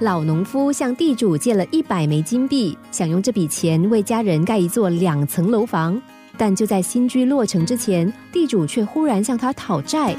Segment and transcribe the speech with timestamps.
[0.00, 6.00] 老农夫向地主借了一百枚金币，想用这笔钱为家人盖一座两层楼房。
[6.36, 10.16] 但就在新居落成之前，地主却忽然向他讨债。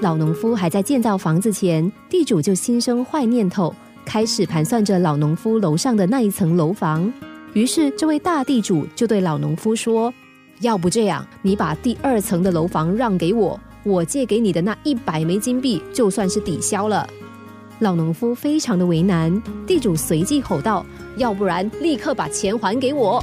[0.00, 3.72] 老农夫还在建造房子前，地主就心生坏念头，
[4.04, 7.10] 开始盘算着老农夫楼上的那一层楼房。
[7.52, 10.12] 于是，这位大地主就对老农夫说
[10.60, 17.08] ：“要不这样，你把第二层的楼房让给我，我借给你的那一百枚金币就算是抵消了。”
[17.82, 20.86] 老农夫非常的为难，地主随即吼道
[21.18, 23.22] ：“要不然，立刻把钱还给我！”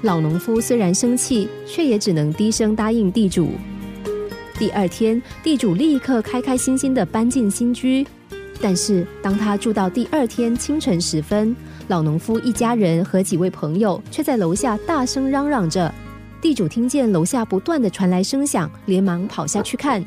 [0.00, 3.50] 老农夫虽然生气，却也只能低声答应地主。
[4.58, 8.06] 第二天，地主立刻开开心心的搬进新居。
[8.62, 11.54] 但是，当他住到第二天清晨时分，
[11.88, 15.92] 老农夫一家人和几位朋友却在楼下大声嚷嚷着。
[16.40, 20.02] 地主听见楼下不断的传来声响，连忙跑下去看。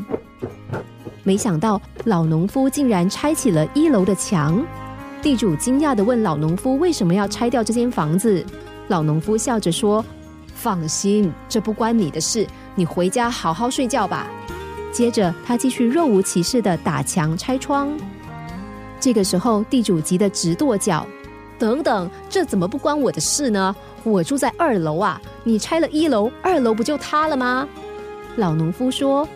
[1.26, 4.64] 没想到，老农夫竟然拆起了一楼的墙。
[5.24, 8.46] 地主惊讶的问老农夫：“为什么要拆掉这间房子？”
[8.90, 10.06] 老农夫笑着说
[10.54, 12.46] ：“放心，这不关你的事，
[12.76, 14.28] 你回家好好睡觉吧。”
[14.94, 17.90] 接着，他继续若无其事的打墙拆窗。
[19.00, 21.08] 这个时候，地主急得直跺脚
[21.58, 23.76] ：“等等，这怎么不关我的事呢？
[24.04, 25.20] 我住在二楼啊！
[25.44, 27.68] 你拆了一楼，二楼不就塌了吗？”
[28.38, 29.28] 老农夫说：“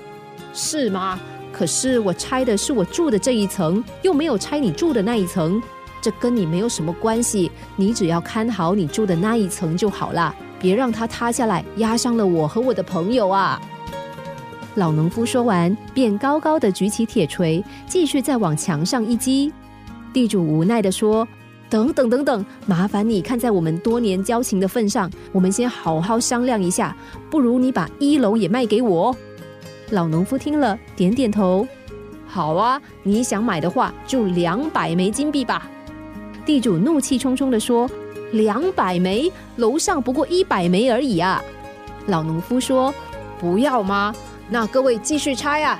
[0.53, 1.19] 是吗？
[1.59, 5.61] 可是我拆的是我住的这一层，又没有拆你住的那一层，
[6.01, 7.51] 这跟你没有什么关系。
[7.75, 13.61] 你只要看好你住的那一层就好了，别让它塌下来，压伤了我和我的朋友啊！”
[14.75, 19.51] 老农夫说完，便高高的举起铁锤，继续再往墙上一击。
[20.13, 21.27] 地主无奈的说
[21.69, 26.95] ：“等等等等，麻烦你看在我们多年交情的份上，我们先好好商量一下。
[27.29, 29.13] 不如你把一楼也卖给我。”
[29.91, 31.67] 老农夫听了，点点头
[32.27, 35.69] ：“好啊，你想买的话，就两百枚金币吧。”
[36.45, 37.89] 地主怒气冲冲的说
[38.33, 39.31] ：“两百枚？
[39.55, 41.41] 楼上不过一百枚而已啊！”
[42.07, 42.93] 老农夫说
[43.39, 44.13] ：“不要吗？”
[44.49, 45.79] 那各位继续拆啊！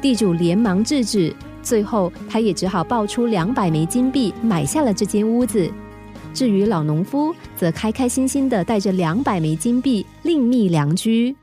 [0.00, 5.70] 地主连忙制止，最后他也只好报出两百枚金币买下了这间屋子。
[6.34, 11.36] 至于老农夫，则开开心心的带着两百枚金币另觅良居。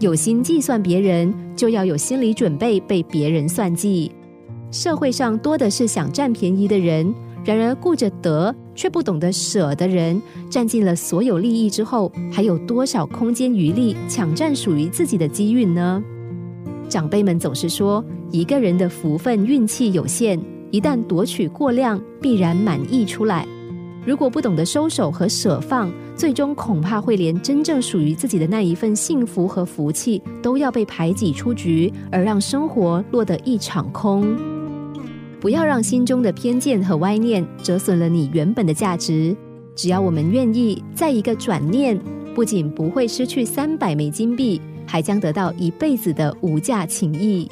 [0.00, 4.10] 有心计算别人，就要有心理准备被别人算计。
[4.70, 7.14] 社会上多的是想占便宜的人。
[7.44, 16.02] 然而，顾着得却不懂得舍的人，占尽了所有利益之后，还有多少空间余力抢占属于自己的机运呢？
[16.88, 20.40] 长辈们总是说，一个人的福分运气有限，
[20.70, 23.46] 一旦夺取过量，必然满溢出来。
[24.04, 34.36] 如果不懂得收手和舍放，最终恐怕会连真正属于自己的那一份幸福和福气，都要被排挤出局，而让生活落得一场空。
[35.38, 39.36] 不要让心中的偏见和歪念折损了你原本的价值。
[39.74, 41.98] 只要我们愿意，在一个转念，
[42.34, 47.50] 不仅不会失去三百枚金币，还将得到一辈子的无价情谊。